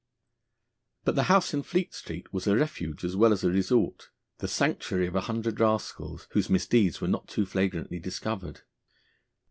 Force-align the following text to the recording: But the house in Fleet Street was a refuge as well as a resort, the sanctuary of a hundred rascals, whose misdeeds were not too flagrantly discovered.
But 1.03 1.13
the 1.13 1.25
house 1.29 1.53
in 1.53 1.61
Fleet 1.61 1.93
Street 1.93 2.33
was 2.33 2.47
a 2.47 2.55
refuge 2.57 3.05
as 3.05 3.15
well 3.15 3.31
as 3.31 3.43
a 3.43 3.51
resort, 3.51 4.09
the 4.39 4.47
sanctuary 4.47 5.05
of 5.05 5.15
a 5.15 5.21
hundred 5.21 5.59
rascals, 5.59 6.25
whose 6.31 6.49
misdeeds 6.49 7.01
were 7.01 7.07
not 7.07 7.27
too 7.27 7.45
flagrantly 7.45 7.99
discovered. 7.99 8.61